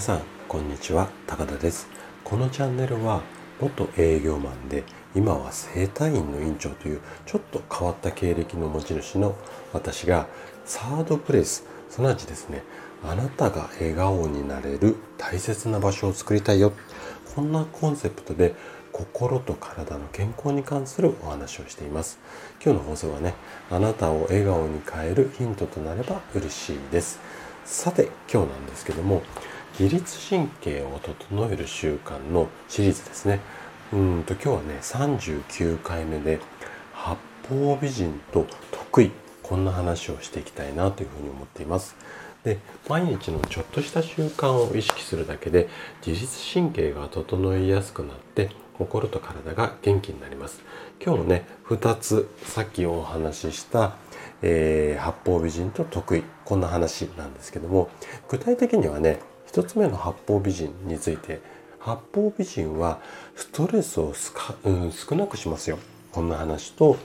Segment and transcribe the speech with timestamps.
[0.00, 1.10] 皆さんこんにちは。
[1.26, 1.86] 高田です。
[2.24, 3.20] このチャンネルは
[3.60, 4.82] 元営業マンで
[5.14, 9.36] 今は整体院の院長というちょっと変わった経歴の持ち主の
[9.74, 10.26] 私が
[10.64, 12.62] サードプレイスすなわちですね
[13.04, 16.72] あなたが笑顔になれる大切な場所を作りたいよ。
[17.36, 18.54] こんなコンセプトで
[18.92, 22.18] 心と体の健康に関するお話をしています。
[22.64, 23.34] 今日の放送はね
[23.70, 27.20] あなたを笑顔に変えるヒントとなれば嬉しいです。
[27.66, 29.22] さて今日なんですけども
[29.78, 33.40] 自律神経を整える習慣のシリーズですね。
[33.92, 36.40] うんと今日はね39回目で
[36.92, 37.16] 八
[37.48, 39.10] 方美人と得意。
[39.42, 41.96] こんな話をしていきたいなというふうに思っています。
[42.44, 45.68] で毎日のちょっとした習慣を意識するだけで
[46.06, 50.62] 自律神経が整いやすくなって心と体が元気になります。
[51.04, 53.96] 今日のね2つさっきお話しした
[54.42, 56.22] えー、八方美人と得意。
[56.44, 57.90] こんな話なんですけども
[58.28, 59.20] 具体的にはね
[59.52, 61.40] 1つ目の八方美人について
[61.78, 63.00] 八方美人は
[63.34, 64.14] ストレスを
[64.64, 65.78] うん、少なくしますよ
[66.12, 66.96] こんな話と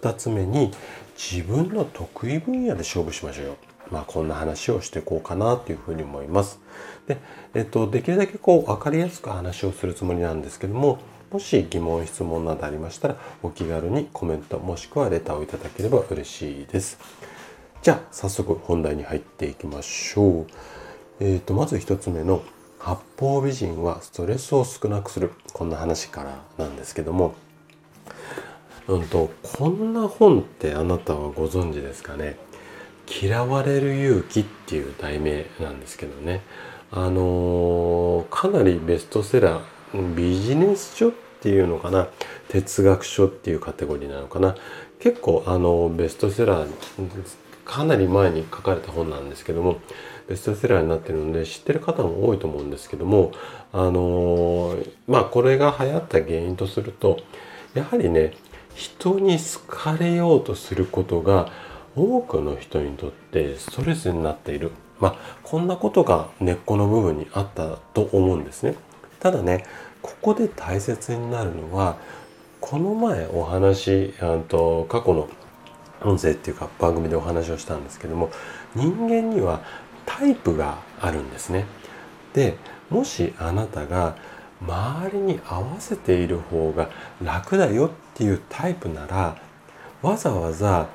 [0.00, 0.72] 2つ目に
[1.16, 3.56] 自分の得意分野で勝負しましょうよ
[3.90, 6.60] まあこんな話をしていこうかなというふうに思います
[7.06, 7.18] で、
[7.54, 10.98] えっと、できるだけこう分かりやすく話をするつもりなんですけども
[11.30, 16.98] もし疑問質問などありましたらお気軽にコメントもしくはレターをいただければ嬉しいです。
[17.80, 20.46] じゃあ早速本題に入っていきましょう。
[21.20, 22.42] えーと、まず1つ目の
[22.78, 25.30] 八方美人はストレスを少なくする。
[25.52, 27.34] こんな話からなんですけども、
[28.88, 32.36] うんと、こんな本ってあなたはご存知ですかね
[33.06, 36.40] 嫌われる勇気っていう題名なんですけどね。
[36.90, 42.08] あのー、かなりベストセラービジネス書っていうのかな？
[42.48, 44.56] 哲学書っていうカテゴリーなのかな？
[44.98, 46.68] 結構あのベストセラー
[47.64, 49.80] かなり前に書かれた本なんですけども
[50.28, 53.32] ベストセラーになってるので知ってる方も多いと思うんですけども
[53.72, 54.76] あの
[55.06, 57.20] まあこれが流行った原因とすると
[57.74, 58.34] やはりね
[58.74, 61.50] 人に好かれようとすることが
[61.94, 68.76] 多くの人にとってストレスになっているまあこんなことが根っこの部分にあったと思うんですね。
[69.20, 69.64] ただね
[70.00, 71.96] ここで大切になるのは
[72.60, 74.14] この前お話
[74.48, 75.28] と過去の
[76.04, 78.30] 音声っていうか番組でお話をしたんですけども
[78.74, 79.62] 人間には
[80.06, 81.64] タイプがあるんですね。
[82.34, 82.56] で
[82.90, 84.16] もしあなたが
[84.60, 86.90] 周りに合わせている方が
[87.22, 89.36] 楽だよっていうタイプなら
[90.02, 90.88] わざわざ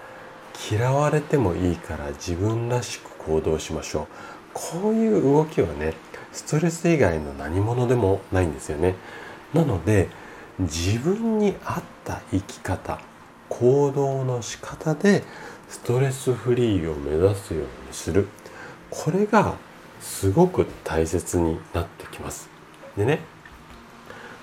[0.70, 4.08] 嫌われてもいいから自分らしく行動しましょう
[4.54, 5.94] こういう動きはね
[6.32, 8.96] ストレス以外の何者でもないんですよね
[9.54, 10.10] なので
[10.60, 13.00] 自分に合った生き方
[13.50, 15.24] 行動の仕方で
[15.70, 18.28] ストレスフリーを目指すようにする。
[18.90, 19.56] これが
[20.02, 22.50] すごく大切になってきます。
[22.96, 23.20] でね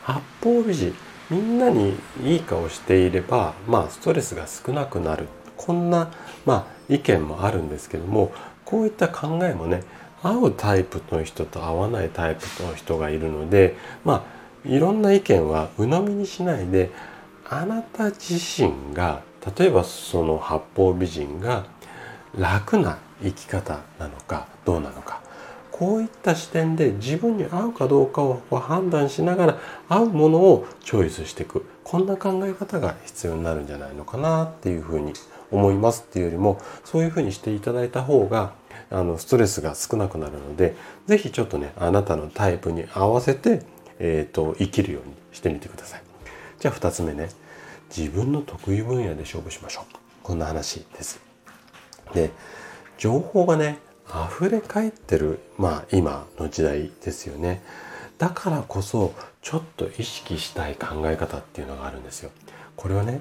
[0.03, 0.95] 八方美人
[1.31, 5.29] みんなにいい顔していればまあストレスが少なくなる。
[5.57, 6.11] こんな
[6.45, 8.33] まあ意見もあるんですけども
[8.65, 9.83] こういった考えもね
[10.23, 16.91] 合うタイプの人と合わないタイプの人がいるのでまあいろんな意見は鵜呑みにしないで
[17.57, 19.23] あなた自身が
[19.57, 21.67] 例えばその八方美人が
[22.37, 25.23] 楽な生き方なのかどうなのか。
[25.71, 31.65] こういった視点で自分に合うかどうかを判断しながら合うものをチョイスしていく。
[31.85, 35.13] こんな考え方が必要になるんじゃないのかなっていうふうに
[35.53, 36.05] 思います。
[36.09, 38.53] っていうよりもそういうふうにしていただいた方が
[38.91, 40.75] あのストレスが少なくなるので
[41.07, 43.63] 是非ちょっとねあなたのタイプに合わせて、
[44.01, 46.03] えーと、生きるようにしてみてください。
[46.59, 47.44] じゃあ2つ目ね。
[47.97, 49.85] 自分の得意分野で勝負しましょう
[50.23, 51.21] こんな話です。
[52.13, 52.31] で
[52.99, 53.79] 情報がね
[54.39, 57.63] 溢れ返ってるまあ今の時代ですよね。
[58.19, 62.31] だからこそちょっと意識したい考え方っていうのがあるんですよ。
[62.77, 63.21] これはね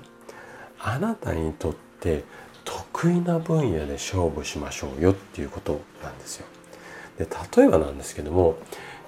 [0.80, 2.24] あなたにとって
[2.64, 6.46] 得意な分野で勝負しましょうよっていうことなんですよ。
[7.18, 7.28] で
[7.58, 8.58] 例えばなんですけども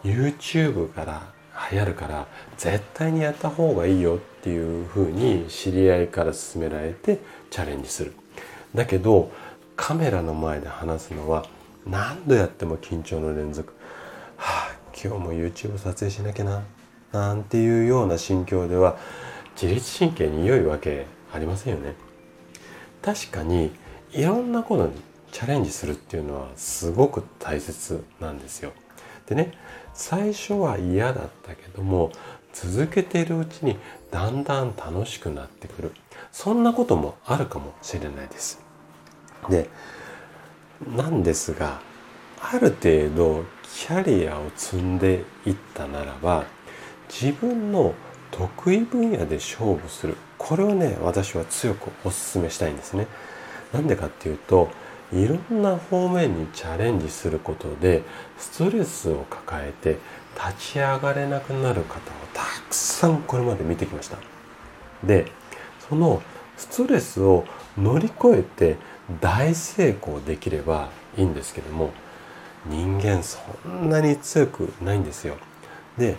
[0.04, 1.35] YouTube から
[1.72, 7.20] 流行るから絶対にやった方がいいよっていうふうに知り合いから勧められて
[7.50, 8.14] チャレンジする。
[8.74, 9.32] だけど
[9.76, 11.46] カメラの前で話すのは
[11.86, 13.74] 何度やっても緊張の連続。
[14.38, 16.64] はあ今日も YouTube 撮影しなきゃな
[17.12, 18.98] なんていうような心境では
[19.62, 21.96] 自律神経に良いわけありませんよね。
[23.02, 23.72] 確かに
[24.12, 24.94] いろんなことに
[25.32, 28.72] チャレンジするっていうのはすごく大切なんですよ。
[29.28, 29.52] でね
[29.96, 32.12] 最初は嫌だったけども
[32.54, 33.78] 続けているうちに
[34.12, 35.92] だんだん楽しくなってくる
[36.32, 38.62] そんなこともあるかもしれないです。
[39.50, 39.70] で
[40.96, 41.80] なんですが
[42.42, 46.46] ある程度キャリアを積んでいったならば
[47.10, 47.94] 自分の
[48.32, 53.08] 得意分野で勝負するこれをね私は強くお勧めしたいんですね。
[53.72, 54.70] なんでかっていうと
[55.14, 58.04] いろんな方面にチャレンジすることで
[58.38, 60.00] ストレスを抱えて
[60.36, 62.02] 立ち上がれなくなる方を
[62.34, 64.18] たくさんこれまで見てきました。
[65.04, 65.32] で
[65.88, 66.22] その
[66.58, 67.46] ストレスを
[67.78, 68.78] 乗り越えて
[69.22, 71.92] 大成功できればいいんですけども
[72.66, 75.38] 人間そんなに強くないんですよ。
[75.98, 76.16] で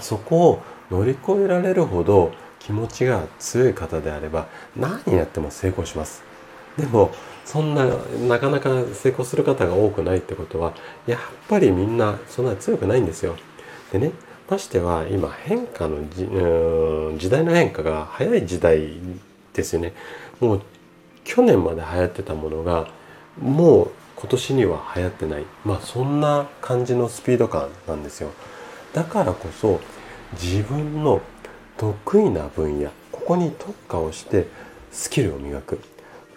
[0.00, 6.27] そこを乗り越えられるほど気持ちが強い方であれば何やっても成功します。
[6.78, 7.10] でも
[7.44, 7.86] そんな
[8.28, 10.74] なかなか成功する方が多くないってことは
[11.06, 13.36] やっぱりみんなそんな強くないんですよ。
[13.92, 14.12] でね
[14.48, 16.26] ましては今変化のじ
[17.18, 18.92] 時代の変化が早い時代
[19.52, 19.92] ですよね。
[20.40, 20.62] もう
[21.24, 22.88] 去年まで流行ってたものが
[23.40, 28.30] もう今年には流行ってないまあそんな感じのスピード感なんですよ。
[28.92, 29.80] だからこそ
[30.32, 31.20] 自分の
[31.76, 34.48] 得意な分野ここに特化をして
[34.90, 35.80] スキルを磨く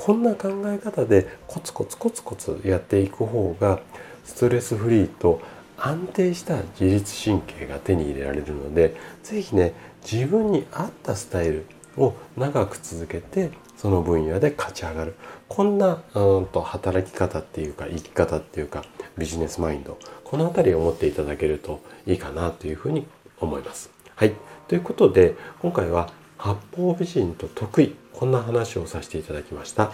[0.03, 3.81] こんな考え方でコツコツコツコツやっていく方が
[4.25, 5.39] ストレスフリーと
[5.77, 11.68] 安定した自律神経が手に入れられるので是非ね自分に合ったスタイル
[11.98, 15.13] を長く続けてその分野で勝ち上がる。
[15.48, 18.83] こんなうんと働き方っていうか生き方っていうか
[19.19, 20.00] ビジネスマインド。
[20.24, 23.06] この辺りを持っていただけるといいかなというふうに
[23.39, 23.92] 思います。
[24.15, 24.33] はい。
[24.68, 29.91] ということで今回は八方美人と得意こんな話をさせていただきました。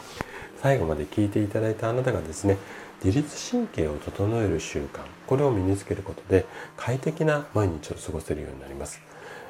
[0.61, 2.57] 最後まで聞いていただいたあなたがですね
[3.03, 6.45] 自律神経を整える習慣これを身につけることで
[6.75, 8.99] 快適な毎日を過ごせるようになります、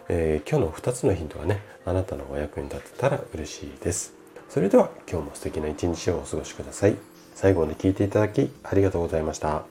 [0.09, 4.13] えー、今日の2つのヒントがねあなたのお役に立てたら嬉しいです。
[4.49, 6.95] それでは今日も素敵な一日をお過ごしください。
[7.35, 9.63] 最後まで聞いていただきありがとうございました。